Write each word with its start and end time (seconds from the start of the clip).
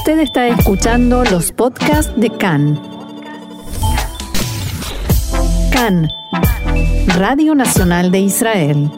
Usted 0.00 0.20
está 0.20 0.48
escuchando 0.48 1.24
los 1.24 1.52
podcasts 1.52 2.10
de 2.16 2.30
CAN. 2.30 2.80
CAN, 5.70 6.08
Radio 7.18 7.54
Nacional 7.54 8.10
de 8.10 8.20
Israel. 8.20 8.90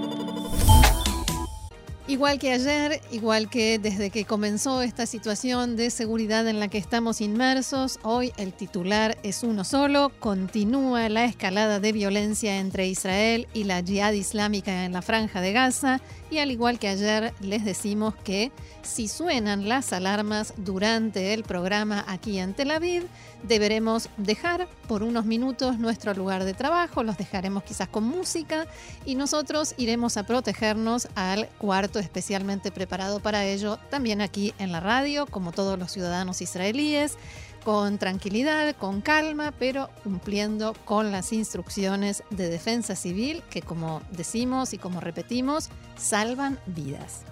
Igual 2.06 2.38
que 2.38 2.52
ayer, 2.52 3.00
igual 3.10 3.50
que 3.50 3.80
desde 3.80 4.10
que 4.10 4.24
comenzó 4.24 4.80
esta 4.82 5.06
situación 5.06 5.74
de 5.74 5.90
seguridad 5.90 6.46
en 6.46 6.60
la 6.60 6.68
que 6.68 6.78
estamos 6.78 7.20
inmersos, 7.20 7.98
hoy 8.04 8.32
el 8.36 8.52
titular 8.52 9.18
es 9.24 9.42
uno 9.42 9.64
solo, 9.64 10.12
continúa 10.20 11.08
la 11.08 11.24
escalada 11.24 11.80
de 11.80 11.90
violencia 11.90 12.58
entre 12.58 12.86
Israel 12.86 13.48
y 13.54 13.64
la 13.64 13.80
yihad 13.80 14.12
islámica 14.12 14.84
en 14.84 14.92
la 14.92 15.02
franja 15.02 15.40
de 15.40 15.52
Gaza 15.52 16.00
y 16.32 16.38
al 16.38 16.50
igual 16.50 16.78
que 16.78 16.88
ayer 16.88 17.34
les 17.40 17.62
decimos 17.62 18.14
que 18.24 18.52
si 18.80 19.06
suenan 19.06 19.68
las 19.68 19.92
alarmas 19.92 20.54
durante 20.56 21.34
el 21.34 21.42
programa 21.42 22.06
aquí 22.08 22.38
en 22.38 22.54
Tel 22.54 22.70
Aviv, 22.70 23.06
deberemos 23.42 24.08
dejar 24.16 24.66
por 24.88 25.02
unos 25.02 25.26
minutos 25.26 25.78
nuestro 25.78 26.14
lugar 26.14 26.44
de 26.44 26.54
trabajo, 26.54 27.02
los 27.02 27.18
dejaremos 27.18 27.64
quizás 27.64 27.88
con 27.88 28.04
música 28.04 28.66
y 29.04 29.14
nosotros 29.14 29.74
iremos 29.76 30.16
a 30.16 30.22
protegernos 30.22 31.06
al 31.16 31.48
cuarto 31.58 31.98
especialmente 31.98 32.70
preparado 32.70 33.20
para 33.20 33.44
ello, 33.44 33.78
también 33.90 34.22
aquí 34.22 34.54
en 34.58 34.72
la 34.72 34.80
radio, 34.80 35.26
como 35.26 35.52
todos 35.52 35.78
los 35.78 35.92
ciudadanos 35.92 36.40
israelíes, 36.40 37.18
con 37.64 37.98
tranquilidad, 37.98 38.74
con 38.76 39.00
calma, 39.00 39.52
pero 39.58 39.90
cumpliendo 40.02 40.74
con 40.84 41.12
las 41.12 41.32
instrucciones 41.32 42.22
de 42.30 42.48
defensa 42.48 42.96
civil 42.96 43.42
que, 43.50 43.62
como 43.62 44.02
decimos 44.10 44.72
y 44.72 44.78
como 44.78 45.00
repetimos, 45.00 45.70
salvan 45.96 46.58
vidas. 46.66 47.24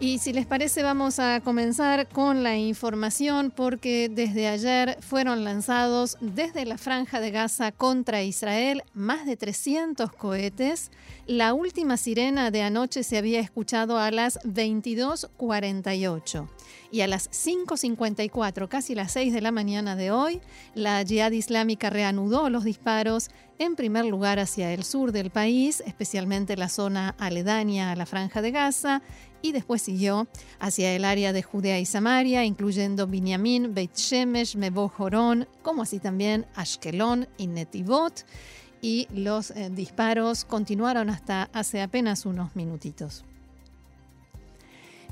Y 0.00 0.18
si 0.18 0.32
les 0.32 0.44
parece 0.44 0.82
vamos 0.82 1.20
a 1.20 1.40
comenzar 1.40 2.08
con 2.08 2.42
la 2.42 2.56
información 2.56 3.52
porque 3.54 4.10
desde 4.10 4.48
ayer 4.48 4.98
fueron 5.00 5.44
lanzados 5.44 6.18
desde 6.20 6.66
la 6.66 6.78
franja 6.78 7.20
de 7.20 7.30
Gaza 7.30 7.70
contra 7.70 8.24
Israel 8.24 8.82
más 8.92 9.24
de 9.24 9.36
300 9.36 10.10
cohetes. 10.12 10.90
La 11.26 11.54
última 11.54 11.96
sirena 11.96 12.50
de 12.50 12.62
anoche 12.62 13.04
se 13.04 13.18
había 13.18 13.38
escuchado 13.38 13.96
a 13.96 14.10
las 14.10 14.40
22.48 14.40 16.48
y 16.90 17.00
a 17.00 17.06
las 17.08 17.30
5.54, 17.30 18.68
casi 18.68 18.94
las 18.94 19.12
6 19.12 19.32
de 19.32 19.40
la 19.40 19.50
mañana 19.50 19.96
de 19.96 20.12
hoy, 20.12 20.40
la 20.74 21.02
Jihad 21.04 21.32
Islámica 21.32 21.90
reanudó 21.90 22.48
los 22.50 22.62
disparos 22.62 23.30
en 23.58 23.76
primer 23.76 24.04
lugar 24.04 24.38
hacia 24.38 24.72
el 24.72 24.84
sur 24.84 25.12
del 25.12 25.30
país, 25.30 25.82
especialmente 25.86 26.56
la 26.56 26.68
zona 26.68 27.14
aledaña 27.18 27.92
a 27.92 27.96
la 27.96 28.06
franja 28.06 28.42
de 28.42 28.50
Gaza, 28.50 29.02
y 29.42 29.52
después 29.52 29.82
siguió 29.82 30.26
hacia 30.58 30.94
el 30.94 31.04
área 31.04 31.32
de 31.34 31.42
Judea 31.42 31.78
y 31.78 31.84
Samaria, 31.84 32.44
incluyendo 32.44 33.06
Binyamin, 33.06 33.74
Beit 33.74 33.94
Shemesh, 33.94 34.56
Mebo 34.56 34.88
Jorón, 34.88 35.46
como 35.62 35.82
así 35.82 35.98
también 35.98 36.46
Ashkelon 36.54 37.28
y 37.36 37.46
Netivot. 37.48 38.24
Y 38.80 39.06
los 39.14 39.50
eh, 39.50 39.70
disparos 39.70 40.44
continuaron 40.44 41.10
hasta 41.10 41.50
hace 41.52 41.82
apenas 41.82 42.24
unos 42.24 42.56
minutitos. 42.56 43.24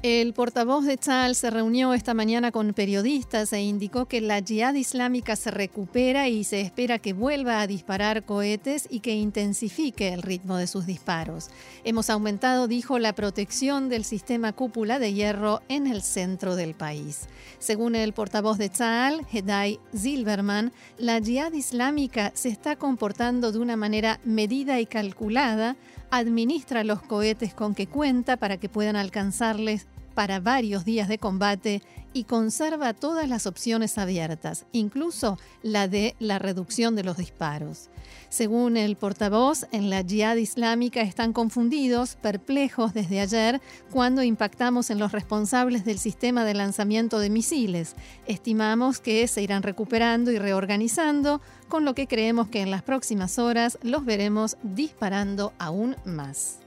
El 0.02 0.34
portavoz 0.34 0.84
de 0.84 0.96
Tzal 0.96 1.36
se 1.36 1.48
reunió 1.48 1.94
esta 1.94 2.12
mañana 2.12 2.50
con 2.50 2.74
periodistas 2.74 3.52
e 3.52 3.60
indicó 3.60 4.06
que 4.06 4.20
la 4.20 4.40
yihad 4.40 4.74
islámica 4.74 5.36
se 5.36 5.52
recupera 5.52 6.28
y 6.28 6.42
se 6.42 6.60
espera 6.60 6.98
que 6.98 7.12
vuelva 7.12 7.60
a 7.60 7.68
disparar 7.68 8.24
cohetes 8.24 8.88
y 8.90 8.98
que 8.98 9.14
intensifique 9.14 10.12
el 10.12 10.22
ritmo 10.22 10.56
de 10.56 10.66
sus 10.66 10.86
disparos. 10.86 11.50
Hemos 11.84 12.10
aumentado, 12.10 12.66
dijo, 12.66 12.98
la 12.98 13.12
protección 13.12 13.88
del 13.88 14.04
sistema 14.04 14.52
cúpula 14.52 14.98
de 14.98 15.14
hierro 15.14 15.62
en 15.68 15.86
el 15.86 16.02
centro 16.02 16.56
del 16.56 16.74
país. 16.74 17.28
Según 17.60 17.94
el 17.94 18.12
portavoz 18.12 18.58
de 18.58 18.70
Tzal, 18.70 19.24
Hedai 19.32 19.78
Zilberman, 19.96 20.72
la 20.98 21.20
yihad 21.20 21.52
islámica 21.52 22.32
se 22.34 22.48
está 22.48 22.74
comportando 22.74 23.52
de 23.52 23.60
una 23.60 23.76
manera 23.76 24.18
medida 24.24 24.80
y 24.80 24.86
calculada 24.86 25.76
administra 26.12 26.84
los 26.84 27.00
cohetes 27.02 27.54
con 27.54 27.74
que 27.74 27.86
cuenta 27.86 28.36
para 28.36 28.58
que 28.58 28.68
puedan 28.68 28.96
alcanzarles 28.96 29.86
para 30.12 30.40
varios 30.40 30.84
días 30.84 31.08
de 31.08 31.18
combate 31.18 31.82
y 32.12 32.24
conserva 32.24 32.94
todas 32.94 33.28
las 33.28 33.46
opciones 33.46 33.98
abiertas, 33.98 34.66
incluso 34.72 35.38
la 35.62 35.88
de 35.88 36.14
la 36.18 36.38
reducción 36.38 36.94
de 36.94 37.04
los 37.04 37.16
disparos. 37.16 37.88
Según 38.28 38.76
el 38.76 38.96
portavoz, 38.96 39.66
en 39.72 39.90
la 39.90 40.00
yihad 40.00 40.36
islámica 40.36 41.02
están 41.02 41.32
confundidos, 41.32 42.16
perplejos 42.16 42.94
desde 42.94 43.20
ayer, 43.20 43.60
cuando 43.90 44.22
impactamos 44.22 44.90
en 44.90 44.98
los 44.98 45.12
responsables 45.12 45.84
del 45.84 45.98
sistema 45.98 46.44
de 46.44 46.54
lanzamiento 46.54 47.18
de 47.18 47.30
misiles. 47.30 47.94
Estimamos 48.26 49.00
que 49.00 49.26
se 49.28 49.42
irán 49.42 49.62
recuperando 49.62 50.30
y 50.32 50.38
reorganizando, 50.38 51.40
con 51.68 51.84
lo 51.84 51.94
que 51.94 52.06
creemos 52.06 52.48
que 52.48 52.62
en 52.62 52.70
las 52.70 52.82
próximas 52.82 53.38
horas 53.38 53.78
los 53.82 54.04
veremos 54.04 54.56
disparando 54.62 55.52
aún 55.58 55.96
más. 56.04 56.61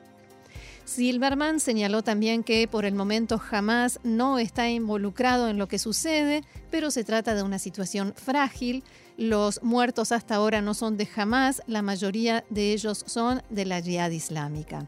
Silverman 0.86 1.60
señaló 1.60 2.04
también 2.04 2.44
que 2.44 2.68
por 2.68 2.86
el 2.86 2.94
momento 2.94 3.40
jamás 3.40 4.00
no 4.04 4.38
está 4.38 4.70
involucrado 4.70 5.50
en 5.50 5.58
lo 5.58 5.68
que 5.68 5.80
sucede, 5.80 6.44
pero 6.70 6.92
se 6.92 7.04
trata 7.04 7.34
de 7.34 7.42
una 7.44 7.58
situación 7.58 8.14
frágil. 8.16 8.84
Los 9.18 9.64
muertos 9.64 10.12
hasta 10.12 10.36
ahora 10.36 10.62
no 10.62 10.74
son 10.74 10.96
de 10.96 11.08
jamás, 11.08 11.64
la 11.68 11.82
mayoría 11.82 12.46
de 12.50 12.74
ellos 12.74 13.04
son 13.08 13.42
de 13.50 13.66
la 13.66 13.80
yihad 13.80 14.12
islámica. 14.12 14.88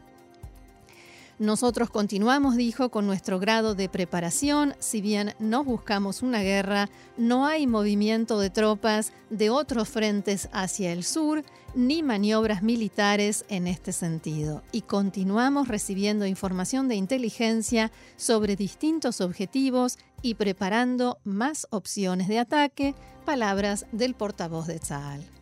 Nosotros 1.38 1.88
continuamos, 1.88 2.56
dijo, 2.56 2.88
con 2.88 3.06
nuestro 3.06 3.38
grado 3.38 3.76
de 3.76 3.88
preparación. 3.88 4.74
Si 4.80 5.00
bien 5.00 5.34
no 5.38 5.62
buscamos 5.62 6.22
una 6.22 6.42
guerra, 6.42 6.90
no 7.16 7.46
hay 7.46 7.68
movimiento 7.68 8.40
de 8.40 8.50
tropas 8.50 9.12
de 9.30 9.48
otros 9.48 9.88
frentes 9.88 10.48
hacia 10.52 10.92
el 10.92 11.04
sur, 11.04 11.44
ni 11.76 12.02
maniobras 12.02 12.64
militares 12.64 13.44
en 13.48 13.68
este 13.68 13.92
sentido. 13.92 14.64
Y 14.72 14.80
continuamos 14.80 15.68
recibiendo 15.68 16.26
información 16.26 16.88
de 16.88 16.96
inteligencia 16.96 17.92
sobre 18.16 18.56
distintos 18.56 19.20
objetivos 19.20 19.98
y 20.22 20.34
preparando 20.34 21.18
más 21.22 21.68
opciones 21.70 22.26
de 22.26 22.40
ataque, 22.40 22.96
palabras 23.24 23.86
del 23.92 24.14
portavoz 24.14 24.66
de 24.66 24.80
Tzal. 24.80 25.37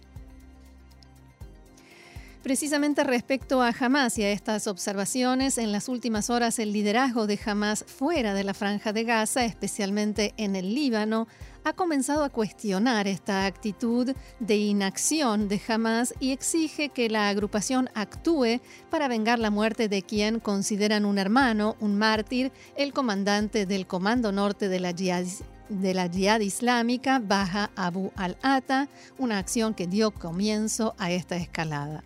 Precisamente 2.47 3.03
respecto 3.03 3.61
a 3.61 3.75
Hamas 3.77 4.19
y 4.19 4.23
a 4.23 4.31
estas 4.31 4.69
observaciones, 4.69 5.59
en 5.59 5.73
las 5.73 5.89
últimas 5.89 6.31
horas 6.31 6.61
el 6.61 6.73
liderazgo 6.73 7.27
de 7.27 7.41
Hamas 7.45 7.85
fuera 7.89 8.35
de 8.35 8.45
la 8.45 8.55
franja 8.55 8.93
de 8.93 9.03
Gaza, 9.03 9.45
especialmente 9.45 10.33
en 10.37 10.55
el 10.55 10.73
Líbano, 10.73 11.27
ha 11.65 11.73
comenzado 11.73 12.23
a 12.23 12.29
cuestionar 12.29 13.09
esta 13.09 13.47
actitud 13.47 14.15
de 14.39 14.57
inacción 14.59 15.49
de 15.49 15.61
Hamas 15.67 16.15
y 16.21 16.31
exige 16.31 16.91
que 16.91 17.11
la 17.11 17.29
agrupación 17.31 17.91
actúe 17.95 18.61
para 18.91 19.09
vengar 19.09 19.41
la 19.41 19.51
muerte 19.51 19.89
de 19.89 20.03
quien 20.03 20.39
consideran 20.39 21.05
un 21.05 21.19
hermano, 21.19 21.75
un 21.81 21.99
mártir, 21.99 22.53
el 22.77 22.93
comandante 22.93 23.67
del 23.67 23.89
Comando 23.89 24.31
Norte 24.31 24.69
de 24.69 24.79
la 24.79 26.09
Jihad 26.09 26.41
Islámica, 26.41 27.19
Baja 27.19 27.73
Abu 27.75 28.13
al-Ata, 28.15 28.87
una 29.19 29.39
acción 29.39 29.75
que 29.75 29.89
dio 29.89 30.13
comienzo 30.13 30.95
a 30.97 31.11
esta 31.11 31.35
escalada. 31.35 32.05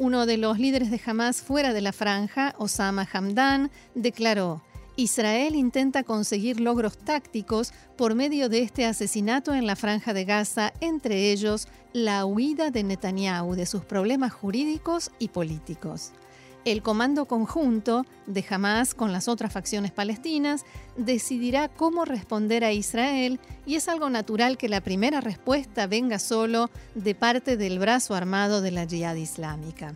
Uno 0.00 0.24
de 0.24 0.38
los 0.38 0.58
líderes 0.58 0.90
de 0.90 0.98
Hamas 1.04 1.42
fuera 1.42 1.74
de 1.74 1.82
la 1.82 1.92
franja, 1.92 2.54
Osama 2.56 3.06
Hamdan, 3.12 3.70
declaró, 3.94 4.62
Israel 4.96 5.54
intenta 5.54 6.04
conseguir 6.04 6.58
logros 6.58 6.96
tácticos 6.96 7.74
por 7.98 8.14
medio 8.14 8.48
de 8.48 8.62
este 8.62 8.86
asesinato 8.86 9.52
en 9.52 9.66
la 9.66 9.76
franja 9.76 10.14
de 10.14 10.24
Gaza, 10.24 10.72
entre 10.80 11.30
ellos 11.30 11.68
la 11.92 12.24
huida 12.24 12.70
de 12.70 12.82
Netanyahu 12.82 13.54
de 13.56 13.66
sus 13.66 13.84
problemas 13.84 14.32
jurídicos 14.32 15.10
y 15.18 15.28
políticos. 15.28 16.12
El 16.66 16.82
comando 16.82 17.24
conjunto 17.24 18.04
de 18.26 18.44
Hamas 18.50 18.94
con 18.94 19.12
las 19.12 19.28
otras 19.28 19.50
facciones 19.50 19.92
palestinas 19.92 20.64
decidirá 20.96 21.68
cómo 21.68 22.04
responder 22.04 22.64
a 22.64 22.72
Israel 22.72 23.40
y 23.64 23.76
es 23.76 23.88
algo 23.88 24.10
natural 24.10 24.58
que 24.58 24.68
la 24.68 24.82
primera 24.82 25.22
respuesta 25.22 25.86
venga 25.86 26.18
solo 26.18 26.68
de 26.94 27.14
parte 27.14 27.56
del 27.56 27.78
brazo 27.78 28.14
armado 28.14 28.60
de 28.60 28.72
la 28.72 28.84
yihad 28.84 29.14
islámica. 29.14 29.94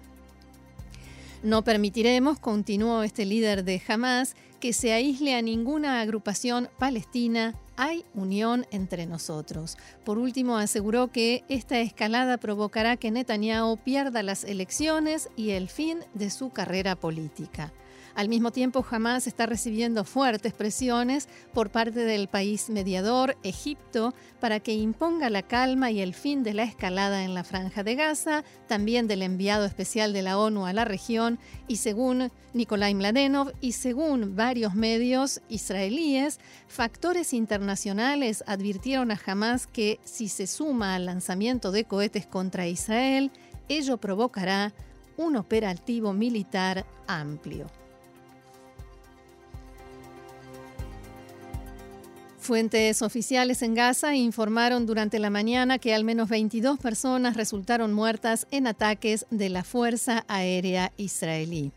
No 1.43 1.63
permitiremos, 1.63 2.39
continuó 2.39 3.03
este 3.03 3.27
líder 3.27 3.65
de 3.65 3.83
Hamas, 3.87 4.35
que 4.59 4.73
se 4.73 4.95
aísle 4.95 5.35
a 5.35 5.43
ninguna 5.43 6.01
agrupación 6.01 6.71
palestina 6.79 7.55
hay 7.77 8.05
unión 8.15 8.67
entre 8.71 9.07
nosotros. 9.07 9.77
Por 10.05 10.19
último, 10.19 10.57
aseguró 10.57 11.09
que 11.09 11.45
esta 11.49 11.81
escalada 11.81 12.39
provocará 12.39 12.97
que 12.97 13.11
Netanyahu 13.11 13.77
pierda 13.79 14.23
las 14.23 14.45
elecciones 14.45 15.29
y 15.37 15.51
el 15.51 15.69
fin 15.69 16.01
de 16.15 16.31
su 16.31 16.51
carrera 16.51 16.97
política. 16.97 17.73
Al 18.15 18.29
mismo 18.29 18.53
tiempo, 18.53 18.87
Hamas 18.89 19.27
está 19.27 19.45
recibiendo 19.47 20.05
fuertes 20.05 20.53
presiones 20.53 21.29
por 21.53 21.71
parte 21.71 22.05
del 22.05 22.29
país 22.29 22.71
mediador, 22.71 23.37
Egipto, 23.43 24.15
para 24.39 24.61
que 24.61 24.73
imponga 24.73 25.31
la 25.31 25.43
calma 25.43 25.91
y 25.91 26.01
el 26.01 26.15
fin 26.15 26.45
de 26.45 26.55
la 26.55 26.63
escalada 26.63 27.25
en 27.25 27.35
la 27.35 27.43
franja 27.43 27.83
de 27.83 27.97
Gaza, 27.97 28.45
también 28.69 29.09
del 29.09 29.23
enviado 29.23 29.65
especial 29.65 30.13
de 30.13 30.23
la 30.23 30.39
ONU 30.39 30.65
a 30.65 30.73
la 30.73 30.85
región, 30.85 31.41
y 31.67 31.79
según 31.79 32.31
Nikolai 32.53 32.95
Mladenov 32.95 33.53
y 33.61 33.73
según 33.73 34.37
varios 34.37 34.77
medios 34.77 35.41
israelíes, 35.49 36.39
factores 36.69 37.33
internacionales 37.33 38.45
advirtieron 38.47 39.11
a 39.11 39.21
Hamas 39.27 39.67
que 39.67 39.99
si 40.05 40.29
se 40.29 40.47
suma 40.47 40.95
al 40.95 41.07
lanzamiento 41.07 41.73
de 41.73 41.83
cohetes 41.83 42.27
contra 42.27 42.69
Israel, 42.69 43.33
ello 43.69 43.97
provocará 43.97 44.73
un 45.17 45.35
operativo 45.35 46.13
militar 46.13 46.87
amplio. 47.09 47.67
Fuentes 52.45 53.01
oficiales 53.01 53.63
en 53.63 53.73
Gaza 53.73 54.15
informaron 54.15 54.85
durante 54.85 55.19
la 55.19 55.31
mañana 55.31 55.79
que 55.79 55.95
al 55.95 56.05
menos 56.05 56.29
22 56.29 56.79
personas 56.79 57.39
resultaron 57.39 57.95
muertas 57.95 58.47
en 58.51 58.67
ataques 58.67 59.25
de 59.31 59.49
la 59.49 59.65
Fuerza 59.65 60.27
Aérea 60.29 60.93
Israelí. 60.99 61.73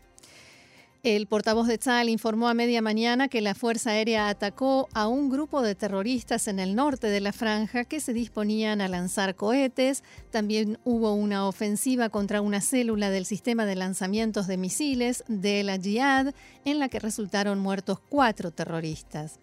El 1.02 1.26
portavoz 1.26 1.68
de 1.68 1.78
Tzal 1.78 2.10
informó 2.10 2.48
a 2.48 2.54
media 2.54 2.82
mañana 2.82 3.28
que 3.28 3.40
la 3.40 3.54
Fuerza 3.54 3.92
Aérea 3.92 4.28
atacó 4.28 4.90
a 4.92 5.08
un 5.08 5.30
grupo 5.30 5.62
de 5.62 5.74
terroristas 5.74 6.48
en 6.48 6.58
el 6.58 6.74
norte 6.74 7.06
de 7.06 7.20
la 7.20 7.32
franja 7.32 7.86
que 7.86 8.00
se 8.00 8.12
disponían 8.12 8.82
a 8.82 8.88
lanzar 8.88 9.36
cohetes. 9.36 10.04
También 10.30 10.78
hubo 10.84 11.14
una 11.14 11.48
ofensiva 11.48 12.10
contra 12.10 12.42
una 12.42 12.60
célula 12.60 13.08
del 13.08 13.24
sistema 13.24 13.64
de 13.64 13.76
lanzamientos 13.76 14.46
de 14.46 14.58
misiles 14.58 15.24
de 15.28 15.62
la 15.62 15.78
Jihad 15.78 16.34
en 16.66 16.78
la 16.78 16.90
que 16.90 17.00
resultaron 17.00 17.58
muertos 17.58 18.00
cuatro 18.10 18.50
terroristas. 18.50 19.40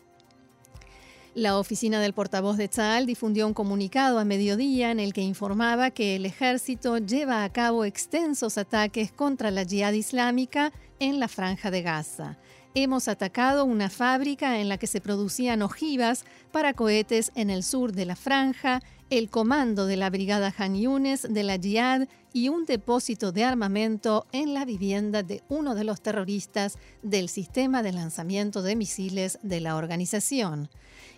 La 1.36 1.60
oficina 1.60 2.00
del 2.00 2.14
portavoz 2.14 2.56
de 2.56 2.70
Tzal 2.70 3.06
difundió 3.06 3.46
un 3.46 3.54
comunicado 3.54 4.20
a 4.20 4.24
mediodía 4.24 4.92
en 4.92 5.02
el 5.02 5.12
que 5.12 5.20
informaba 5.20 5.92
que 5.92 6.16
el 6.16 6.26
ejército 6.26 6.98
lleva 6.98 7.44
a 7.44 7.52
cabo 7.52 7.84
extensos 7.84 8.58
ataques 8.58 9.12
contra 9.12 9.52
la 9.52 9.64
yihad 9.64 9.92
islámica 9.92 10.72
en 10.98 11.20
la 11.20 11.28
franja 11.28 11.72
de 11.72 11.82
Gaza. 11.82 12.38
Hemos 12.74 13.10
atacado 13.10 13.66
una 13.66 13.90
fábrica 13.90 14.62
en 14.62 14.70
la 14.70 14.78
que 14.78 14.88
se 14.88 15.02
producían 15.02 15.62
ojivas 15.62 16.24
para 16.54 16.74
cohetes 16.74 17.34
en 17.36 17.50
el 17.50 17.64
sur 17.64 17.92
de 17.92 18.06
la 18.06 18.16
franja, 18.16 18.82
el 19.10 19.30
comando 19.30 19.88
de 19.88 19.98
la 19.98 20.10
brigada 20.10 20.56
Han 20.58 20.78
Yunes 20.78 21.28
de 21.30 21.44
la 21.44 21.58
Jihad 21.58 22.08
y 22.36 22.50
un 22.50 22.66
depósito 22.66 23.32
de 23.32 23.46
armamento 23.46 24.28
en 24.34 24.54
la 24.54 24.66
vivienda 24.66 25.24
de 25.24 25.42
uno 25.48 25.74
de 25.74 25.86
los 25.86 26.02
terroristas 26.02 26.78
del 27.02 27.30
sistema 27.30 27.82
de 27.82 27.94
lanzamiento 27.94 28.62
de 28.62 28.76
misiles 28.76 29.40
de 29.42 29.62
la 29.62 29.78
organización 29.78 30.70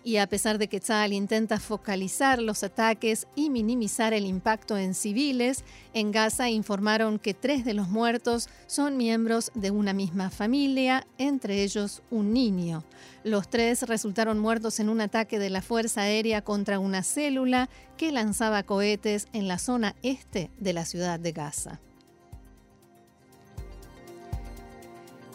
y 0.04 0.16
a 0.16 0.26
pesar 0.26 0.58
de 0.58 0.68
que 0.68 0.80
Tzal 0.80 1.12
intenta 1.12 1.58
focalizar 1.58 2.40
los 2.40 2.62
ataques 2.62 3.26
y 3.34 3.50
minimizar 3.50 4.12
el 4.12 4.26
impacto 4.26 4.76
en 4.76 4.94
civiles, 4.94 5.64
en 5.92 6.12
Gaza 6.12 6.48
informaron 6.48 7.18
que 7.18 7.34
tres 7.34 7.64
de 7.64 7.74
los 7.74 7.88
muertos 7.88 8.48
son 8.66 8.96
miembros 8.96 9.50
de 9.54 9.70
una 9.70 9.92
misma 9.92 10.30
familia, 10.30 11.06
entre 11.18 11.62
ellos 11.62 12.02
un 12.10 12.32
niño. 12.32 12.84
Los 13.24 13.50
tres 13.50 13.82
resultaron 13.82 14.38
muertos 14.38 14.80
en 14.80 14.88
un 14.88 15.00
ataque 15.00 15.38
de 15.38 15.50
la 15.50 15.62
Fuerza 15.62 16.02
Aérea 16.02 16.42
contra 16.42 16.78
una 16.78 17.02
célula 17.02 17.68
que 17.96 18.12
lanzaba 18.12 18.62
cohetes 18.62 19.26
en 19.32 19.48
la 19.48 19.58
zona 19.58 19.96
este 20.02 20.50
de 20.58 20.72
la 20.72 20.84
ciudad 20.84 21.07
de 21.16 21.32
Gaza. 21.32 21.80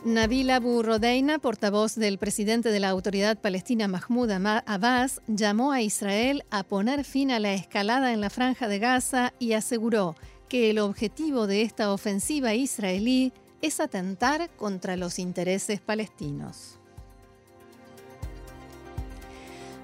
Nabil 0.06 0.50
Abu 0.50 0.84
Rodeina, 0.84 1.40
portavoz 1.40 1.96
del 1.96 2.18
presidente 2.18 2.70
de 2.70 2.82
la 2.82 2.90
autoridad 2.90 3.38
palestina 3.38 3.88
Mahmoud 3.88 4.32
Abbas, 4.32 5.22
llamó 5.28 5.72
a 5.72 5.82
Israel 5.82 6.44
a 6.52 6.64
poner 6.64 7.06
fin 7.06 7.32
a 7.32 7.40
la 7.40 7.54
escalada 7.54 8.12
en 8.12 8.20
la 8.20 8.30
franja 8.30 8.68
de 8.68 8.80
Gaza 8.80 9.34
y 9.40 9.54
aseguró 9.54 10.16
que 10.50 10.70
el 10.70 10.80
objetivo 10.80 11.48
de 11.48 11.62
esta 11.62 11.94
ofensiva 11.94 12.54
israelí 12.54 13.32
es 13.62 13.80
atentar 13.80 14.50
contra 14.58 14.98
los 14.98 15.20
intereses 15.20 15.80
palestinos. 15.80 16.82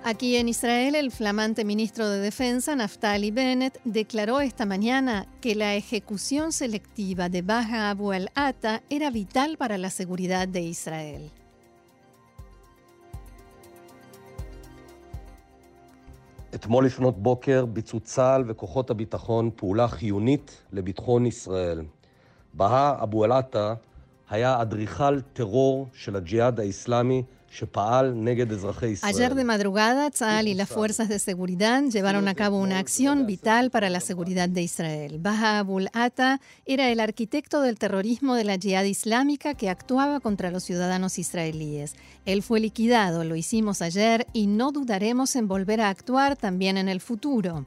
Aquí 0.06 0.36
en 0.36 0.48
Israel, 0.48 0.94
el 0.96 1.10
flamante 1.10 1.64
ministro 1.64 2.08
de 2.08 2.18
Defensa, 2.18 2.76
Naftali 2.76 3.30
Bennett, 3.30 3.80
declaró 3.84 4.40
esta 4.40 4.66
mañana 4.66 5.26
que 5.40 5.54
la 5.54 5.74
ejecución 5.74 6.52
selectiva 6.52 7.30
de 7.30 7.40
Baja 7.40 7.88
Abu 7.88 8.12
al-Ata 8.12 8.82
era 8.90 9.10
vital 9.10 9.56
para 9.56 9.78
la 9.78 9.88
seguridad 9.88 10.46
de 10.46 10.60
Israel. 10.60 11.30
אתמול 16.54 16.86
לפנות 16.86 17.22
בוקר 17.22 17.64
ביצעו 17.64 18.00
צה"ל 18.00 18.44
וכוחות 18.46 18.90
הביטחון 18.90 19.50
פעולה 19.56 19.88
חיונית 19.88 20.62
לביטחון 20.72 21.26
ישראל. 21.26 21.82
בהא 22.54 23.02
אבו 23.02 23.24
אל-עטה 23.24 23.74
היה 24.30 24.62
אדריכל 24.62 25.20
טרור 25.20 25.86
של 25.92 26.16
הג'יהאד 26.16 26.60
האיסלאמי 26.60 27.22
Ayer 29.03 29.35
de 29.35 29.43
madrugada, 29.43 30.09
Tzal 30.11 30.47
y 30.47 30.53
las 30.53 30.69
fuerzas 30.69 31.09
de 31.09 31.19
seguridad 31.19 31.83
llevaron 31.83 32.27
a 32.27 32.35
cabo 32.35 32.59
una 32.59 32.79
acción 32.79 33.25
vital 33.25 33.71
para 33.71 33.89
la 33.89 33.99
seguridad 33.99 34.47
de 34.47 34.61
Israel. 34.61 35.17
Baha 35.19 35.59
Abul 35.59 35.89
Ata 35.93 36.41
era 36.65 36.89
el 36.89 36.99
arquitecto 36.99 37.61
del 37.61 37.77
terrorismo 37.77 38.35
de 38.35 38.43
la 38.43 38.57
Jihad 38.57 38.83
Islámica 38.83 39.55
que 39.55 39.69
actuaba 39.69 40.19
contra 40.19 40.51
los 40.51 40.63
ciudadanos 40.63 41.17
israelíes. 41.19 41.95
Él 42.25 42.43
fue 42.43 42.59
liquidado, 42.59 43.23
lo 43.23 43.35
hicimos 43.35 43.81
ayer 43.81 44.27
y 44.33 44.47
no 44.47 44.71
dudaremos 44.71 45.35
en 45.35 45.47
volver 45.47 45.81
a 45.81 45.89
actuar 45.89 46.35
también 46.35 46.77
en 46.77 46.89
el 46.89 47.01
futuro. 47.01 47.65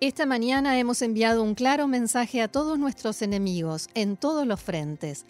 Esta 0.00 0.26
mañana 0.26 0.78
hemos 0.80 1.00
enviado 1.00 1.44
un 1.44 1.54
claro 1.54 1.86
mensaje 1.86 2.42
a 2.42 2.48
todos 2.48 2.76
nuestros 2.76 3.22
enemigos 3.22 3.88
en 3.94 4.16
todos 4.16 4.46
los 4.46 4.60
frentes. 4.60 5.26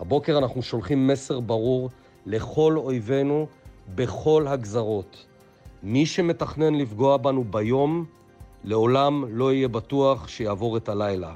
הבוקר 0.00 0.38
אנחנו 0.38 0.62
שולחים 0.62 1.06
מסר 1.06 1.40
ברור 1.40 1.90
לכל 2.26 2.76
אויבינו 2.76 3.46
בכל 3.94 4.46
הגזרות. 4.48 5.26
מי 5.82 6.06
שמתכנן 6.06 6.74
לפגוע 6.74 7.16
בנו 7.16 7.44
ביום, 7.44 8.04
לעולם 8.64 9.24
לא 9.28 9.52
יהיה 9.52 9.68
בטוח 9.68 10.28
שיעבור 10.28 10.76
את 10.76 10.88
הלילה. 10.88 11.34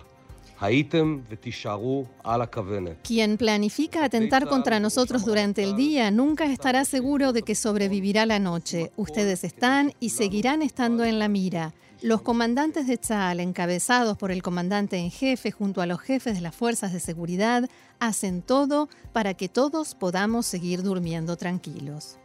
Quien 3.02 3.38
planifica 3.38 4.04
atentar 4.04 4.46
contra 4.46 4.78
nosotros 4.78 5.24
durante 5.24 5.62
el 5.62 5.74
día 5.74 6.10
nunca 6.10 6.44
estará 6.52 6.84
seguro 6.84 7.32
de 7.32 7.42
que 7.42 7.54
sobrevivirá 7.54 8.26
la 8.26 8.38
noche. 8.38 8.92
Ustedes 8.96 9.42
están 9.42 9.94
y 10.00 10.10
seguirán 10.10 10.60
estando 10.60 11.04
en 11.04 11.18
la 11.18 11.28
mira. 11.28 11.72
Los 12.02 12.20
comandantes 12.20 12.86
de 12.86 12.98
Tzal, 12.98 13.40
encabezados 13.40 14.18
por 14.18 14.30
el 14.30 14.42
comandante 14.42 14.98
en 14.98 15.10
jefe 15.10 15.50
junto 15.50 15.80
a 15.80 15.86
los 15.86 16.00
jefes 16.00 16.34
de 16.34 16.42
las 16.42 16.54
fuerzas 16.54 16.92
de 16.92 17.00
seguridad, 17.00 17.68
hacen 17.99 18.41
todo 18.41 18.89
para 19.13 19.33
que 19.33 19.49
todos 19.49 19.95
podamos 19.95 20.45
seguir 20.45 20.83
durmiendo 20.83 21.37
tranquilos. 21.37 22.17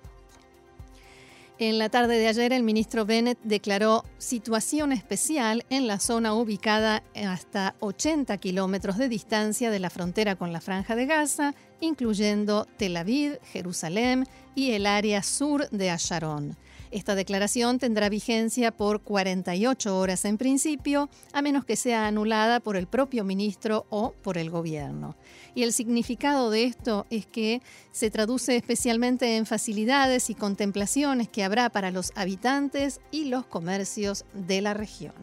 En 1.60 1.76
la 1.78 1.90
tarde 1.90 2.18
de 2.18 2.26
ayer, 2.26 2.54
el 2.54 2.62
ministro 2.62 3.04
Bennett 3.04 3.38
declaró 3.42 4.06
situación 4.16 4.92
especial 4.92 5.66
en 5.68 5.86
la 5.86 6.00
zona 6.00 6.32
ubicada 6.32 7.02
hasta 7.14 7.74
80 7.80 8.38
kilómetros 8.38 8.96
de 8.96 9.10
distancia 9.10 9.70
de 9.70 9.78
la 9.78 9.90
frontera 9.90 10.36
con 10.36 10.54
la 10.54 10.62
Franja 10.62 10.96
de 10.96 11.04
Gaza, 11.04 11.54
incluyendo 11.82 12.66
Tel 12.78 12.96
Aviv, 12.96 13.38
Jerusalén 13.52 14.26
y 14.54 14.70
el 14.70 14.86
área 14.86 15.22
sur 15.22 15.68
de 15.68 15.90
Asharón. 15.90 16.56
Esta 16.90 17.14
declaración 17.14 17.78
tendrá 17.78 18.08
vigencia 18.08 18.72
por 18.72 19.02
48 19.02 19.96
horas 19.96 20.24
en 20.24 20.38
principio, 20.38 21.08
a 21.32 21.40
menos 21.40 21.64
que 21.64 21.76
sea 21.76 22.08
anulada 22.08 22.58
por 22.58 22.76
el 22.76 22.88
propio 22.88 23.24
ministro 23.24 23.86
o 23.90 24.12
por 24.22 24.38
el 24.38 24.50
gobierno. 24.50 25.14
Y 25.54 25.62
el 25.62 25.72
significado 25.72 26.50
de 26.50 26.64
esto 26.64 27.06
es 27.08 27.26
que 27.26 27.62
se 27.92 28.10
traduce 28.10 28.56
especialmente 28.56 29.36
en 29.36 29.46
facilidades 29.46 30.30
y 30.30 30.34
contemplaciones 30.34 31.28
que 31.28 31.44
habrá 31.44 31.70
para 31.70 31.92
los 31.92 32.10
habitantes 32.16 33.00
y 33.12 33.26
los 33.26 33.46
comercios 33.46 34.24
de 34.34 34.60
la 34.60 34.74
región. 34.74 35.14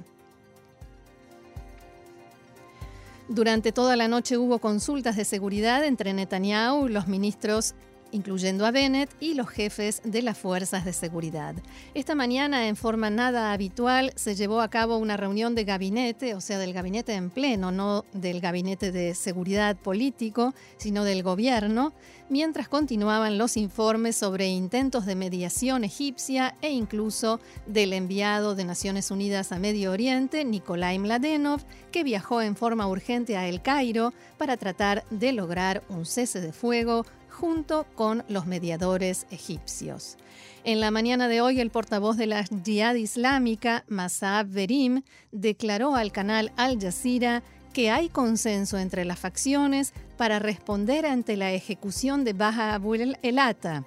Durante 3.29 3.73
toda 3.73 3.97
la 3.97 4.07
noche 4.07 4.37
hubo 4.37 4.59
consultas 4.59 5.17
de 5.17 5.25
seguridad 5.25 5.83
entre 5.83 6.13
Netanyahu, 6.13 6.87
los 6.87 7.09
ministros 7.09 7.75
incluyendo 8.11 8.65
a 8.65 8.71
Bennett 8.71 9.09
y 9.19 9.33
los 9.33 9.49
jefes 9.49 10.01
de 10.03 10.21
las 10.21 10.37
fuerzas 10.37 10.85
de 10.85 10.93
seguridad. 10.93 11.55
Esta 11.93 12.15
mañana, 12.15 12.67
en 12.67 12.75
forma 12.75 13.09
nada 13.09 13.53
habitual, 13.53 14.11
se 14.15 14.35
llevó 14.35 14.61
a 14.61 14.69
cabo 14.69 14.97
una 14.97 15.17
reunión 15.17 15.55
de 15.55 15.63
gabinete, 15.63 16.33
o 16.33 16.41
sea, 16.41 16.59
del 16.59 16.73
gabinete 16.73 17.13
en 17.13 17.29
pleno, 17.29 17.71
no 17.71 18.05
del 18.13 18.41
gabinete 18.41 18.91
de 18.91 19.15
seguridad 19.15 19.75
político, 19.75 20.53
sino 20.77 21.03
del 21.03 21.23
gobierno, 21.23 21.93
mientras 22.29 22.67
continuaban 22.67 23.37
los 23.37 23.57
informes 23.57 24.15
sobre 24.15 24.47
intentos 24.47 25.05
de 25.05 25.15
mediación 25.15 25.83
egipcia 25.83 26.55
e 26.61 26.71
incluso 26.71 27.39
del 27.65 27.93
enviado 27.93 28.55
de 28.55 28.65
Naciones 28.65 29.11
Unidas 29.11 29.51
a 29.51 29.59
Medio 29.59 29.91
Oriente, 29.91 30.43
Nikolai 30.45 30.99
Mladenov, 30.99 31.61
que 31.91 32.03
viajó 32.03 32.41
en 32.41 32.55
forma 32.55 32.87
urgente 32.87 33.37
a 33.37 33.47
El 33.47 33.61
Cairo 33.61 34.13
para 34.37 34.57
tratar 34.57 35.05
de 35.09 35.31
lograr 35.31 35.83
un 35.89 36.05
cese 36.05 36.41
de 36.41 36.51
fuego 36.51 37.05
junto 37.37 37.85
con 37.93 38.23
los 38.29 38.47
mediadores 38.47 39.27
egipcios. 39.29 40.17
En 40.63 40.79
la 40.79 40.89
mañana 40.89 41.27
de 41.27 41.39
hoy, 41.39 41.59
el 41.59 41.69
portavoz 41.69 42.17
de 42.17 42.25
la 42.25 42.43
Jihad 42.43 42.95
Islámica, 42.95 43.85
Masab 43.87 44.47
Verim, 44.47 45.03
declaró 45.31 45.95
al 45.95 46.11
canal 46.11 46.51
Al 46.57 46.81
Jazeera 46.81 47.43
que 47.73 47.91
hay 47.91 48.09
consenso 48.09 48.79
entre 48.79 49.05
las 49.05 49.19
facciones 49.19 49.93
para 50.17 50.39
responder 50.39 51.05
ante 51.05 51.37
la 51.37 51.51
ejecución 51.51 52.23
de 52.23 52.33
Baja 52.33 52.73
Abu 52.73 52.95
el-Ata. 52.95 53.85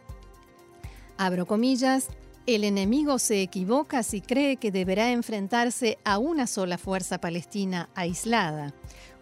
Abro 1.19 1.45
comillas, 1.45 2.07
el 2.47 2.63
enemigo 2.63 3.19
se 3.19 3.43
equivoca 3.43 4.05
si 4.05 4.21
cree 4.21 4.59
que 4.59 4.71
deberá 4.71 5.11
enfrentarse 5.11 5.99
a 6.05 6.19
una 6.19 6.47
sola 6.47 6.79
fuerza 6.79 7.19
palestina 7.19 7.89
aislada. 7.97 8.73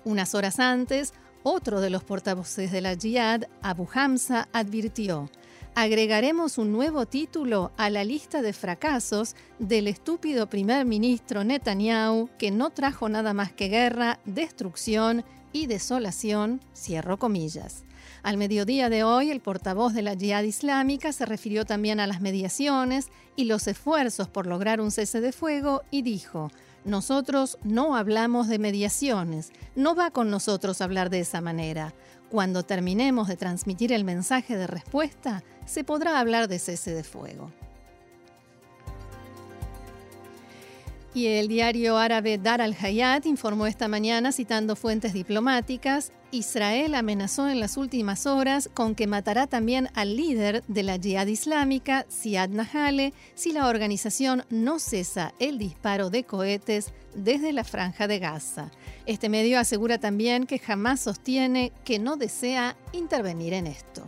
Unas 0.04 0.35
horas 0.35 0.61
antes, 0.61 1.14
otro 1.42 1.80
de 1.80 1.90
los 1.90 2.04
portavoces 2.04 2.73
de 2.73 2.80
la 2.80 2.97
Jihad, 2.97 3.45
Abu 3.62 3.88
Hamza, 3.92 4.49
advirtió, 4.52 5.30
agregaremos 5.75 6.59
un 6.59 6.73
nuevo 6.73 7.07
título 7.07 7.71
a 7.76 7.88
la 7.90 8.02
lista 8.04 8.42
de 8.42 8.52
fracasos 8.52 9.37
del 9.59 9.87
estúpido 9.87 10.49
primer 10.49 10.85
ministro 10.85 11.45
Netanyahu 11.45 12.28
que 12.38 12.50
no 12.50 12.71
trajo 12.71 13.09
nada 13.09 13.33
más 13.33 13.52
que 13.52 13.68
guerra, 13.68 14.18
destrucción 14.25 15.25
y 15.52 15.66
desolación, 15.66 16.61
cierro 16.75 17.18
comillas. 17.18 17.85
Al 18.23 18.37
mediodía 18.37 18.88
de 18.88 19.04
hoy, 19.04 19.30
el 19.30 19.40
portavoz 19.40 19.95
de 19.95 20.02
la 20.02 20.16
Jihad 20.16 20.42
Islámica 20.42 21.12
se 21.12 21.25
refirió 21.25 21.64
también 21.64 22.00
a 22.00 22.07
las 22.07 22.21
mediaciones 22.21 23.09
y 23.37 23.45
los 23.45 23.68
esfuerzos 23.68 24.28
por 24.28 24.47
lograr 24.47 24.80
un 24.80 24.90
cese 24.90 25.21
de 25.21 25.33
fuego 25.33 25.83
y 25.90 26.02
dijo, 26.02 26.50
nosotros 26.85 27.58
no 27.62 27.97
hablamos 27.97 28.49
de 28.49 28.58
mediaciones, 28.58 29.52
no 29.75 29.94
va 29.94 30.11
con 30.11 30.30
nosotros 30.30 30.80
hablar 30.80 31.11
de 31.11 31.20
esa 31.20 31.40
manera. 31.40 31.94
Cuando 32.30 32.62
terminemos 32.62 33.28
de 33.28 33.37
transmitir 33.37 33.92
el 33.92 34.04
mensaje 34.04 34.56
de 34.56 34.66
respuesta, 34.66 35.42
se 35.66 35.85
podrá 35.85 36.18
hablar 36.18 36.49
de 36.49 36.58
cese 36.58 36.92
de 36.92 37.04
fuego. 37.04 37.52
Y 41.18 41.26
el 41.26 41.48
diario 41.48 41.98
árabe 41.98 42.38
Dar 42.38 42.60
al-Hayat 42.60 43.26
informó 43.26 43.66
esta 43.66 43.88
mañana, 43.88 44.30
citando 44.30 44.76
fuentes 44.76 45.12
diplomáticas, 45.12 46.12
Israel 46.30 46.94
amenazó 46.94 47.48
en 47.48 47.58
las 47.58 47.76
últimas 47.76 48.25
horas 48.25 48.70
con 48.72 48.94
que 48.94 49.08
matará 49.08 49.48
también 49.48 49.88
al 49.94 50.16
líder 50.16 50.62
de 50.68 50.84
la 50.84 50.96
Jihad 50.96 51.26
Islámica, 51.26 52.06
Siad 52.08 52.50
Nahale, 52.50 53.14
si 53.34 53.50
la 53.50 53.66
organización 53.66 54.44
no 54.48 54.78
cesa 54.78 55.34
el 55.40 55.58
disparo 55.58 56.08
de 56.08 56.22
cohetes 56.22 56.92
desde 57.16 57.52
la 57.52 57.64
franja 57.64 58.06
de 58.06 58.20
Gaza. 58.20 58.70
Este 59.04 59.28
medio 59.28 59.58
asegura 59.58 59.98
también 59.98 60.46
que 60.46 60.60
jamás 60.60 61.00
sostiene 61.00 61.72
que 61.84 61.98
no 61.98 62.16
desea 62.16 62.76
intervenir 62.92 63.54
en 63.54 63.66
esto. 63.66 64.06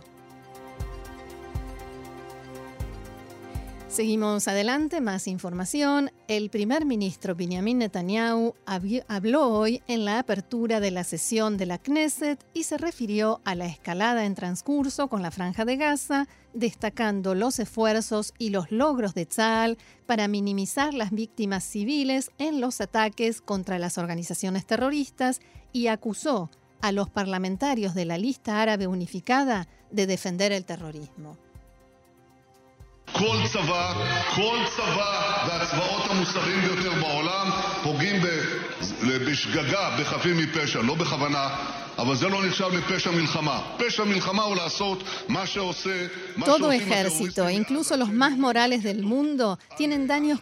Seguimos 3.91 4.47
adelante, 4.47 5.01
más 5.01 5.27
información. 5.27 6.11
El 6.29 6.49
primer 6.49 6.85
ministro 6.85 7.35
Benjamin 7.35 7.79
Netanyahu 7.79 8.55
habló 8.65 9.49
hoy 9.49 9.83
en 9.85 10.05
la 10.05 10.17
apertura 10.19 10.79
de 10.79 10.91
la 10.91 11.03
sesión 11.03 11.57
de 11.57 11.65
la 11.65 11.77
Knesset 11.77 12.41
y 12.53 12.63
se 12.63 12.77
refirió 12.77 13.41
a 13.43 13.53
la 13.53 13.65
escalada 13.65 14.23
en 14.23 14.33
transcurso 14.33 15.09
con 15.09 15.21
la 15.21 15.29
Franja 15.29 15.65
de 15.65 15.75
Gaza, 15.75 16.29
destacando 16.53 17.35
los 17.35 17.59
esfuerzos 17.59 18.33
y 18.37 18.51
los 18.51 18.71
logros 18.71 19.13
de 19.13 19.25
Tzal 19.25 19.77
para 20.05 20.29
minimizar 20.29 20.93
las 20.93 21.11
víctimas 21.11 21.65
civiles 21.65 22.31
en 22.37 22.61
los 22.61 22.79
ataques 22.79 23.41
contra 23.41 23.77
las 23.77 23.97
organizaciones 23.97 24.65
terroristas 24.65 25.41
y 25.73 25.87
acusó 25.87 26.49
a 26.79 26.93
los 26.93 27.09
parlamentarios 27.09 27.93
de 27.93 28.05
la 28.05 28.17
lista 28.17 28.61
árabe 28.61 28.87
unificada 28.87 29.67
de 29.91 30.07
defender 30.07 30.53
el 30.53 30.63
terrorismo. 30.63 31.37
כל 33.21 33.37
צבא, 33.53 33.93
כל 34.35 34.57
צבא 34.75 35.45
והצבאות 35.47 36.01
המוסריים 36.09 36.61
ביותר 36.61 36.91
בעולם 37.01 37.49
פוגעים 37.83 38.21
בשגגה 39.03 39.97
בחפים 39.99 40.37
מפשע, 40.37 40.81
לא 40.81 40.95
בכוונה, 40.95 41.49
אבל 41.97 42.15
זה 42.15 42.29
לא 42.29 42.45
נחשב 42.45 42.69
לפשע 42.73 43.11
מלחמה. 43.11 43.59
פשע 43.77 44.03
מלחמה 44.03 44.43
הוא 44.43 44.55
לעשות 44.55 45.03
מה 45.27 45.45
שעושה, 45.45 46.07
מה 46.37 46.45
Todo 46.45 46.71
ejército, 46.71 47.49
incluso 47.49 47.97
los 47.97 48.11
más 48.11 48.37
morales 48.37 48.83
del 48.83 49.03
mundo, 49.03 49.59
tienen 49.77 50.07
daños 50.07 50.39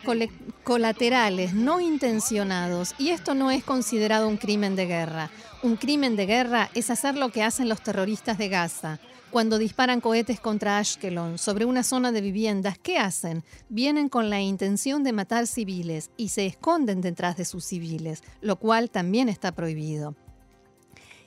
colaterales, 0.64 1.54
no 1.54 1.80
intencionados, 1.80 2.94
y 2.98 3.10
esto 3.10 3.34
no 3.34 3.52
es 3.52 3.64
considerado 3.64 4.28
un 4.28 4.38
crimen 4.38 4.76
de 4.76 4.86
guerra. 4.86 5.32
Un 5.64 5.76
crimen 5.76 6.16
de 6.16 6.26
guerra 6.26 6.70
es 6.74 6.90
hacer 6.90 7.16
lo 7.16 7.30
que 7.30 7.44
hacen 7.44 7.70
los 7.70 7.82
terroristas 7.82 8.38
de 8.38 8.50
Gaza 8.50 9.00
cuando 9.32 9.60
disparan 9.60 10.02
cohetes 10.02 10.40
contra 10.40 10.80
Ashkelon 10.80 11.38
sobre 11.38 11.66
una 11.66 11.84
zona 11.84 12.12
de 12.12 12.22
viviendas, 12.22 12.80
¿qué 12.80 12.98
hacen? 12.98 13.44
Vienen 13.70 14.10
con 14.10 14.30
la 14.30 14.42
intención 14.42 15.04
de 15.04 15.14
matar 15.14 15.46
civiles 15.46 16.10
y 16.18 16.30
se 16.30 16.48
esconden 16.48 17.02
detrás 17.02 17.38
de 17.38 17.46
sus 17.46 17.64
civiles, 17.64 18.24
lo 18.42 18.56
cual 18.56 18.90
también 18.90 19.30
está 19.30 19.52
prohibido. 19.52 20.16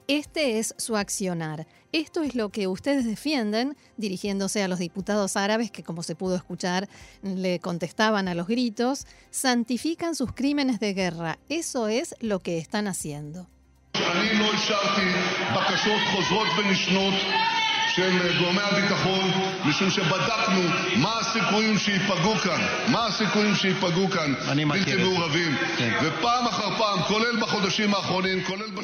Este 0.08 0.58
es 0.58 0.74
su 0.78 0.96
accionar. 0.96 1.66
Esto 1.92 2.22
es 2.22 2.34
lo 2.34 2.48
que 2.48 2.68
ustedes 2.68 3.04
defienden, 3.04 3.76
dirigiéndose 3.98 4.62
a 4.62 4.68
los 4.68 4.78
diputados 4.78 5.36
árabes 5.36 5.70
que, 5.70 5.82
como 5.82 6.02
se 6.02 6.14
pudo 6.14 6.36
escuchar, 6.36 6.88
le 7.22 7.60
contestaban 7.60 8.28
a 8.28 8.34
los 8.34 8.46
gritos, 8.46 9.06
santifican 9.30 10.14
sus 10.14 10.32
crímenes 10.32 10.80
de 10.80 10.94
guerra. 10.94 11.38
Eso 11.50 11.88
es 11.88 12.14
lo 12.20 12.40
que 12.40 12.56
están 12.56 12.88
haciendo. 12.88 13.46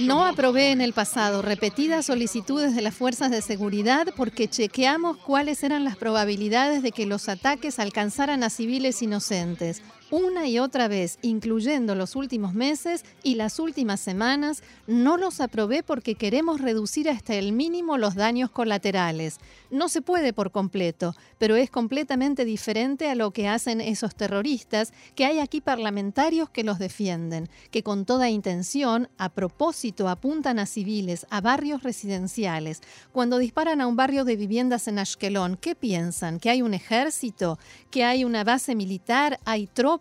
No 0.00 0.24
aprobé 0.24 0.72
en 0.72 0.80
el 0.80 0.92
pasado 0.92 1.42
repetidas 1.42 2.06
solicitudes 2.06 2.74
de 2.74 2.82
las 2.82 2.94
fuerzas 2.94 3.30
de 3.30 3.40
seguridad 3.40 4.08
porque 4.16 4.48
chequeamos 4.48 5.16
cuáles 5.18 5.62
eran 5.64 5.84
las 5.84 5.96
probabilidades 5.96 6.82
de 6.82 6.92
que 6.92 7.06
los 7.06 7.28
ataques 7.28 7.78
alcanzaran 7.78 8.42
a 8.42 8.50
civiles 8.50 9.00
inocentes 9.02 9.82
una 10.10 10.48
y 10.48 10.58
otra 10.58 10.88
vez, 10.88 11.18
incluyendo 11.20 11.94
los 11.94 12.16
últimos 12.16 12.54
meses 12.54 13.04
y 13.22 13.34
las 13.34 13.58
últimas 13.58 14.00
semanas, 14.00 14.62
no 14.86 15.18
los 15.18 15.40
aprobé 15.40 15.82
porque 15.82 16.14
queremos 16.14 16.60
reducir 16.60 17.10
hasta 17.10 17.34
el 17.34 17.52
mínimo 17.52 17.98
los 17.98 18.14
daños 18.14 18.50
colaterales. 18.50 19.38
No 19.70 19.88
se 19.88 20.00
puede 20.00 20.32
por 20.32 20.50
completo, 20.50 21.14
pero 21.36 21.56
es 21.56 21.70
completamente 21.70 22.44
diferente 22.44 23.08
a 23.08 23.14
lo 23.14 23.32
que 23.32 23.48
hacen 23.48 23.80
esos 23.80 24.14
terroristas, 24.14 24.92
que 25.14 25.26
hay 25.26 25.40
aquí 25.40 25.60
parlamentarios 25.60 26.48
que 26.48 26.64
los 26.64 26.78
defienden, 26.78 27.48
que 27.70 27.82
con 27.82 28.06
toda 28.06 28.30
intención, 28.30 29.08
a 29.18 29.28
propósito, 29.28 30.08
apuntan 30.08 30.58
a 30.58 30.66
civiles, 30.66 31.26
a 31.28 31.40
barrios 31.40 31.82
residenciales. 31.82 32.80
Cuando 33.12 33.38
disparan 33.38 33.80
a 33.80 33.86
un 33.86 33.96
barrio 33.96 34.24
de 34.24 34.36
viviendas 34.36 34.88
en 34.88 34.98
Ashkelon, 34.98 35.56
¿qué 35.56 35.74
piensan? 35.74 36.40
¿Que 36.40 36.50
hay 36.50 36.62
un 36.62 36.72
ejército? 36.72 37.58
¿Que 37.90 38.04
hay 38.04 38.24
una 38.24 38.44
base 38.44 38.74
militar? 38.74 39.38
¿Hay 39.44 39.66
tropas? 39.66 39.97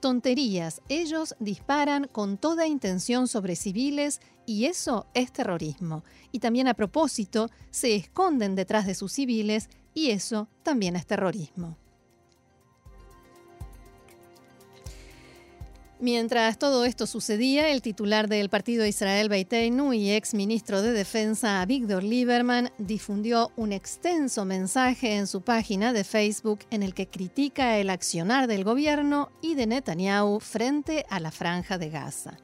Tonterías. 0.00 0.80
Ellos 0.88 1.34
disparan 1.38 2.08
con 2.10 2.38
toda 2.38 2.66
intención 2.66 3.28
sobre 3.28 3.56
civiles 3.56 4.20
y 4.46 4.66
eso 4.66 5.06
es 5.14 5.32
terrorismo. 5.32 6.04
Y 6.30 6.40
también 6.40 6.68
a 6.68 6.74
propósito, 6.74 7.50
se 7.70 7.94
esconden 7.94 8.54
detrás 8.54 8.86
de 8.86 8.94
sus 8.94 9.12
civiles 9.12 9.68
y 9.94 10.10
eso 10.10 10.48
también 10.62 10.96
es 10.96 11.06
terrorismo. 11.06 11.76
Mientras 16.02 16.58
todo 16.58 16.84
esto 16.84 17.06
sucedía, 17.06 17.70
el 17.70 17.80
titular 17.80 18.28
del 18.28 18.48
partido 18.48 18.84
Israel 18.84 19.28
Beiteinu 19.28 19.92
y 19.92 20.10
ex 20.10 20.34
ministro 20.34 20.82
de 20.82 20.90
Defensa, 20.90 21.64
Víctor 21.64 22.02
Lieberman, 22.02 22.72
difundió 22.76 23.52
un 23.54 23.70
extenso 23.70 24.44
mensaje 24.44 25.14
en 25.14 25.28
su 25.28 25.42
página 25.42 25.92
de 25.92 26.02
Facebook 26.02 26.58
en 26.72 26.82
el 26.82 26.92
que 26.92 27.06
critica 27.06 27.78
el 27.78 27.88
accionar 27.88 28.48
del 28.48 28.64
gobierno 28.64 29.30
y 29.42 29.54
de 29.54 29.68
Netanyahu 29.68 30.40
frente 30.40 31.06
a 31.08 31.20
la 31.20 31.30
franja 31.30 31.78
de 31.78 31.90
Gaza. 31.90 32.36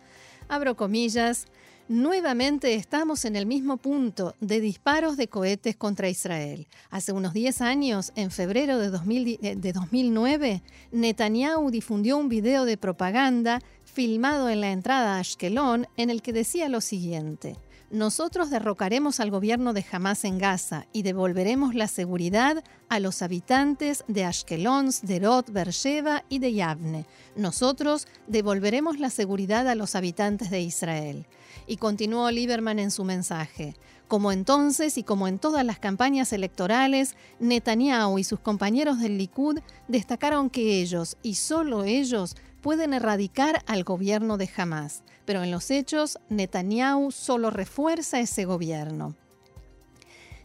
Abro 0.46 0.76
comillas, 0.76 1.46
Nuevamente 1.88 2.74
estamos 2.74 3.24
en 3.24 3.34
el 3.34 3.46
mismo 3.46 3.78
punto 3.78 4.34
de 4.40 4.60
disparos 4.60 5.16
de 5.16 5.28
cohetes 5.28 5.74
contra 5.74 6.10
Israel. 6.10 6.66
Hace 6.90 7.12
unos 7.12 7.32
10 7.32 7.62
años, 7.62 8.12
en 8.14 8.30
febrero 8.30 8.78
de, 8.78 8.90
2009, 8.90 10.62
Netanyahu 10.92 11.70
difundió 11.70 12.18
un 12.18 12.28
video 12.28 12.66
de 12.66 12.76
propaganda 12.76 13.62
filmado 13.84 14.50
en 14.50 14.60
la 14.60 14.70
entrada 14.70 15.16
a 15.16 15.20
Ashkelon 15.20 15.86
en 15.96 16.10
el 16.10 16.20
que 16.20 16.34
decía 16.34 16.68
lo 16.68 16.82
siguiente. 16.82 17.56
Nosotros 17.90 18.50
derrocaremos 18.50 19.18
al 19.18 19.30
gobierno 19.30 19.72
de 19.72 19.82
Hamas 19.90 20.24
en 20.24 20.36
Gaza 20.36 20.84
y 20.92 21.02
devolveremos 21.02 21.74
la 21.74 21.88
seguridad 21.88 22.62
a 22.90 23.00
los 23.00 23.22
habitantes 23.22 24.04
de 24.08 24.26
Ashkelon, 24.26 24.92
Sderot, 24.92 25.50
Beersheba 25.50 26.22
y 26.28 26.38
de 26.38 26.52
Yavne. 26.52 27.06
Nosotros 27.34 28.06
devolveremos 28.26 28.98
la 28.98 29.08
seguridad 29.08 29.66
a 29.68 29.74
los 29.74 29.94
habitantes 29.94 30.50
de 30.50 30.60
Israel. 30.60 31.24
Y 31.66 31.78
continuó 31.78 32.30
Lieberman 32.30 32.78
en 32.78 32.90
su 32.90 33.04
mensaje. 33.04 33.74
Como 34.08 34.32
entonces 34.32 34.96
y 34.96 35.02
como 35.02 35.28
en 35.28 35.38
todas 35.38 35.64
las 35.66 35.78
campañas 35.78 36.32
electorales, 36.32 37.14
Netanyahu 37.40 38.18
y 38.18 38.24
sus 38.24 38.40
compañeros 38.40 39.00
del 39.00 39.18
Likud 39.18 39.60
destacaron 39.86 40.48
que 40.48 40.80
ellos, 40.80 41.18
y 41.22 41.34
solo 41.34 41.84
ellos, 41.84 42.34
pueden 42.62 42.94
erradicar 42.94 43.62
al 43.66 43.84
gobierno 43.84 44.38
de 44.38 44.48
Hamas. 44.56 45.02
Pero 45.26 45.42
en 45.42 45.50
los 45.50 45.70
hechos, 45.70 46.18
Netanyahu 46.30 47.12
solo 47.12 47.50
refuerza 47.50 48.18
ese 48.18 48.46
gobierno. 48.46 49.14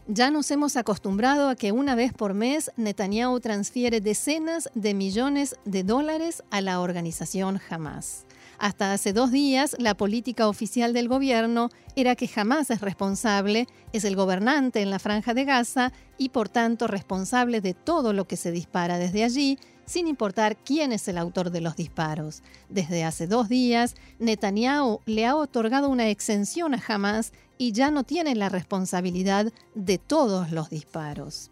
Ya 0.06 0.30
nos 0.30 0.50
hemos 0.50 0.76
acostumbrado 0.76 1.48
a 1.48 1.56
que 1.56 1.72
una 1.72 1.94
vez 1.94 2.12
por 2.12 2.34
mes 2.34 2.70
Netanyahu 2.76 3.40
transfiere 3.40 4.02
decenas 4.02 4.68
de 4.74 4.92
millones 4.92 5.56
de 5.64 5.82
dólares 5.82 6.44
a 6.50 6.60
la 6.60 6.80
organización 6.80 7.58
Hamas. 7.70 8.26
Hasta 8.58 8.92
hace 8.92 9.12
dos 9.12 9.30
días, 9.30 9.76
la 9.78 9.96
política 9.96 10.48
oficial 10.48 10.92
del 10.92 11.08
gobierno 11.08 11.70
era 11.96 12.16
que 12.16 12.28
jamás 12.28 12.70
es 12.70 12.80
responsable, 12.80 13.66
es 13.92 14.04
el 14.04 14.16
gobernante 14.16 14.80
en 14.82 14.90
la 14.90 14.98
franja 14.98 15.34
de 15.34 15.44
Gaza 15.44 15.92
y 16.18 16.30
por 16.30 16.48
tanto 16.48 16.86
responsable 16.86 17.60
de 17.60 17.74
todo 17.74 18.12
lo 18.12 18.26
que 18.26 18.36
se 18.36 18.52
dispara 18.52 18.98
desde 18.98 19.24
allí, 19.24 19.58
sin 19.86 20.08
importar 20.08 20.56
quién 20.56 20.92
es 20.92 21.08
el 21.08 21.18
autor 21.18 21.50
de 21.50 21.60
los 21.60 21.76
disparos. 21.76 22.42
Desde 22.68 23.04
hace 23.04 23.26
dos 23.26 23.48
días, 23.48 23.94
Netanyahu 24.18 25.00
le 25.04 25.26
ha 25.26 25.36
otorgado 25.36 25.88
una 25.88 26.08
exención 26.08 26.74
a 26.74 26.82
Hamas 26.86 27.32
y 27.58 27.72
ya 27.72 27.90
no 27.90 28.04
tiene 28.04 28.34
la 28.34 28.48
responsabilidad 28.48 29.52
de 29.74 29.98
todos 29.98 30.50
los 30.50 30.70
disparos. 30.70 31.50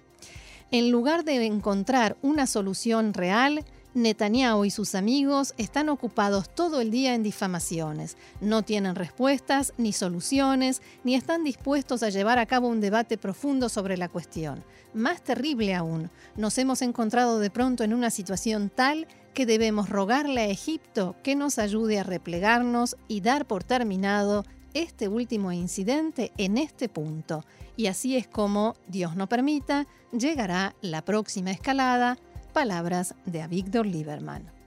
En 0.71 0.91
lugar 0.91 1.25
de 1.25 1.45
encontrar 1.45 2.17
una 2.23 2.47
solución 2.47 3.13
real, 3.13 3.65
Netanyahu 3.95 4.65
y 4.65 4.71
sus 4.71 4.95
amigos 4.95 5.53
están 5.59 5.91
ocupados 5.91 6.49
todo 6.55 6.81
el 6.81 6.91
día 6.91 7.15
en 7.15 7.23
difamaciones. 7.23 8.17
No 8.41 8.63
tienen 8.63 8.95
respuestas 8.95 9.75
ni 9.77 9.93
soluciones, 9.93 10.81
ni 11.05 11.15
están 11.15 11.45
dispuestos 11.45 12.03
a 12.03 12.09
llevar 12.09 12.39
a 12.39 12.47
cabo 12.47 12.69
un 12.69 12.81
debate 12.81 13.19
profundo 13.19 13.69
sobre 13.69 13.99
la 13.99 14.09
cuestión. 14.09 14.65
Más 14.95 15.23
terrible 15.23 15.75
aún, 15.75 16.11
nos 16.37 16.57
hemos 16.59 16.81
encontrado 16.81 17.39
de 17.39 17.51
pronto 17.51 17.85
en 17.85 17.93
una 17.93 18.11
situación 18.11 18.71
tal 18.75 19.07
que 19.35 19.47
debemos 19.47 19.89
rogarle 19.89 20.43
a 20.43 20.47
Egipto 20.47 21.17
que 21.23 21.35
nos 21.35 21.59
ayude 21.59 21.99
a 21.99 22.03
replegarnos 22.03 22.97
y 23.09 23.21
dar 23.21 23.47
por 23.47 23.65
terminado 23.65 24.45
este 24.75 25.09
último 25.09 25.53
incidente 25.53 26.33
en 26.39 26.57
este 26.57 26.89
punto. 26.89 27.45
Y 27.77 27.87
así 27.87 28.17
es 28.17 28.27
como, 28.27 28.75
Dios 28.89 29.17
no 29.17 29.29
permita, 29.29 29.87
llegará 30.13 30.75
la 30.81 31.03
próxima 31.03 31.51
escalada 31.51 32.19
Palabras 32.53 33.15
de 33.25 33.41
Avigdor 33.41 33.87
Lieberman. 33.87 34.62